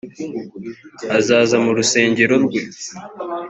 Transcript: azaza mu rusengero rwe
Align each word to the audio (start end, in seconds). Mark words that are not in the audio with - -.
azaza 1.17 1.55
mu 1.63 1.71
rusengero 1.77 2.35
rwe 2.43 2.61